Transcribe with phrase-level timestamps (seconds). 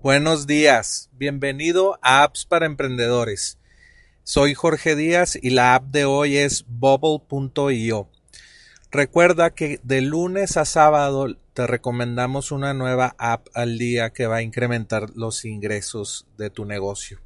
[0.00, 3.58] Buenos días, bienvenido a Apps para Emprendedores.
[4.22, 8.08] Soy Jorge Díaz y la app de hoy es bubble.io.
[8.92, 14.36] Recuerda que de lunes a sábado te recomendamos una nueva app al día que va
[14.36, 17.18] a incrementar los ingresos de tu negocio.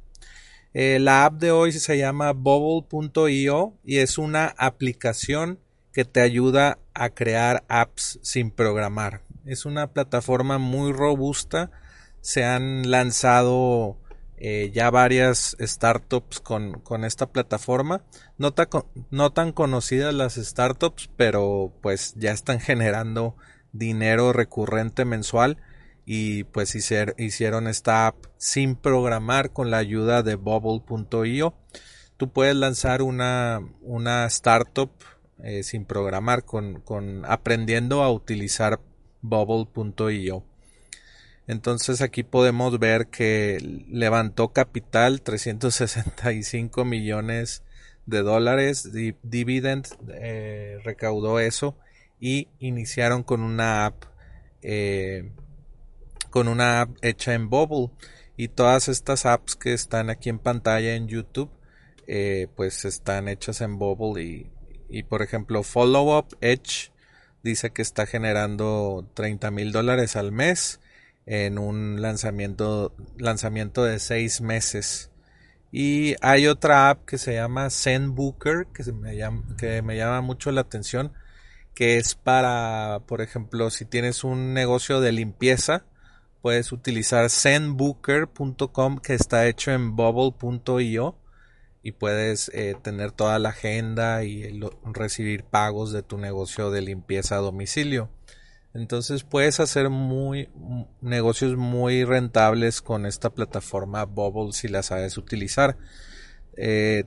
[0.73, 5.59] Eh, la app de hoy se llama bubble.io y es una aplicación
[5.91, 9.21] que te ayuda a crear apps sin programar.
[9.45, 11.69] Es una plataforma muy robusta
[12.23, 13.97] se han lanzado
[14.37, 18.01] eh, ya varias startups con, esta plataforma.
[18.37, 18.55] No,
[19.11, 23.35] no, tan conocidas las startups, pero pues ya están generando
[23.73, 25.57] dinero recurrente mensual
[26.05, 31.53] y pues hicieron esta app sin programar con la ayuda de bubble.io.
[32.15, 34.91] Tú puedes lanzar una, una startup
[35.43, 38.79] eh, sin programar con, con aprendiendo a utilizar
[39.21, 40.45] bubble.io.
[41.47, 43.57] Entonces aquí podemos ver que
[43.89, 47.63] levantó capital 365 millones
[48.05, 48.91] de dólares,
[49.23, 51.77] dividend eh, recaudó eso
[52.19, 54.03] y iniciaron con una app
[54.61, 55.31] eh,
[56.29, 57.91] con una app hecha en Bubble.
[58.35, 61.51] Y todas estas apps que están aquí en pantalla en YouTube
[62.07, 64.51] eh, pues están hechas en Bubble y,
[64.89, 66.91] y por ejemplo Follow Up Edge
[67.43, 70.79] dice que está generando 30 mil dólares al mes
[71.25, 75.11] en un lanzamiento, lanzamiento de seis meses.
[75.71, 80.51] Y hay otra app que se llama ZenBooker, que, me llama, que me llama mucho
[80.51, 81.13] la atención,
[81.73, 85.85] que es para, por ejemplo, si tienes un negocio de limpieza,
[86.41, 91.17] puedes utilizar zenbooker.com que está hecho en bubble.io
[91.81, 94.61] y puedes eh, tener toda la agenda y
[94.93, 98.09] recibir pagos de tu negocio de limpieza a domicilio.
[98.73, 99.89] Entonces puedes hacer
[101.01, 105.77] negocios muy rentables con esta plataforma Bubble si la sabes utilizar.
[106.57, 107.05] Eh,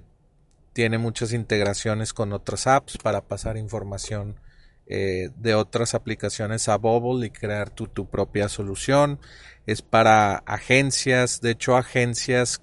[0.72, 4.38] tiene muchas integraciones con otras apps para pasar información
[4.86, 9.18] eh, de otras aplicaciones a Bubble y crear tu, tu, propia solución.
[9.66, 12.62] Es para agencias, de hecho agencias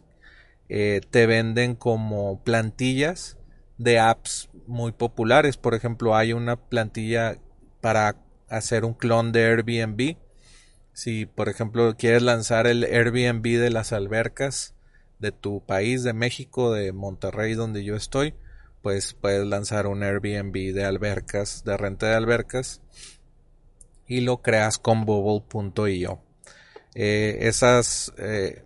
[0.69, 3.37] eh, te venden como plantillas
[3.77, 5.57] de apps muy populares.
[5.57, 7.37] Por ejemplo, hay una plantilla
[7.81, 8.22] para
[8.53, 10.17] hacer un clon de Airbnb.
[10.93, 14.75] Si, por ejemplo, quieres lanzar el Airbnb de las albercas
[15.19, 18.35] de tu país, de México, de Monterrey, donde yo estoy,
[18.81, 22.81] pues puedes lanzar un Airbnb de albercas, de renta de albercas,
[24.07, 26.21] y lo creas con bubble.io.
[26.93, 28.63] Eh, esas, eh,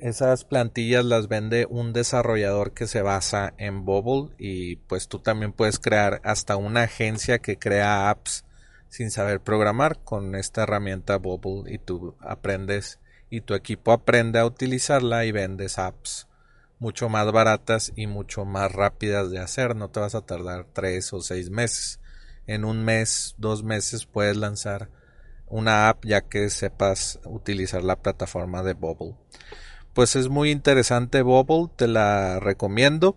[0.00, 5.52] esas plantillas las vende un desarrollador que se basa en Bubble y pues tú también
[5.52, 8.44] puedes crear hasta una agencia que crea apps
[8.90, 14.44] sin saber programar con esta herramienta Bubble y tú aprendes y tu equipo aprende a
[14.44, 16.26] utilizarla y vendes apps
[16.80, 19.76] mucho más baratas y mucho más rápidas de hacer.
[19.76, 22.00] No te vas a tardar tres o seis meses.
[22.46, 24.88] En un mes, dos meses puedes lanzar
[25.46, 29.14] una app ya que sepas utilizar la plataforma de Bubble.
[29.92, 33.16] Pues es muy interesante Bubble, te la recomiendo.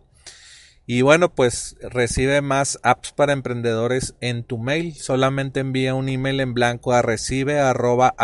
[0.85, 4.93] Y bueno, pues recibe más apps para emprendedores en tu mail.
[4.95, 8.15] Solamente envía un email en blanco a recibe arroba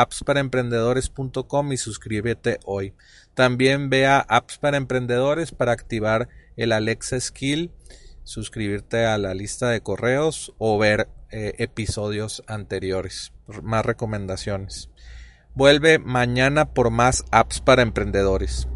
[1.71, 2.93] y suscríbete hoy.
[3.33, 6.27] También ve a apps para emprendedores para activar
[6.57, 7.71] el Alexa Skill,
[8.23, 13.31] suscribirte a la lista de correos o ver eh, episodios anteriores.
[13.63, 14.89] Más recomendaciones.
[15.55, 18.67] Vuelve mañana por más apps para emprendedores.